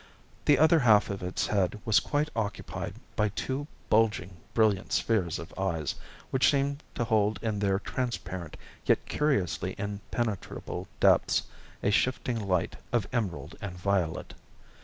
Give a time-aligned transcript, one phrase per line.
[0.45, 5.53] The other half of its head was quite occupied by two bulging, brilliant spheres of
[5.59, 5.93] eyes,
[6.31, 11.43] which seemed to hold in their transparent yet curiously impenetrable depths
[11.83, 14.33] a shifting light of emerald and violet.